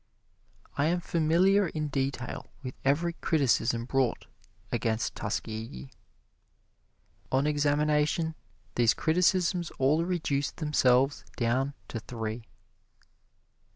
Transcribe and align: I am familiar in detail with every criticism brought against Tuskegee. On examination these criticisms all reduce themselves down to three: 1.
I 0.79 0.85
am 0.87 0.99
familiar 0.99 1.67
in 1.67 1.89
detail 1.89 2.47
with 2.63 2.73
every 2.83 3.13
criticism 3.13 3.85
brought 3.85 4.25
against 4.71 5.13
Tuskegee. 5.13 5.91
On 7.31 7.45
examination 7.45 8.33
these 8.73 8.95
criticisms 8.95 9.69
all 9.77 10.03
reduce 10.03 10.49
themselves 10.49 11.23
down 11.37 11.75
to 11.87 11.99
three: 11.99 12.37
1. 12.39 12.41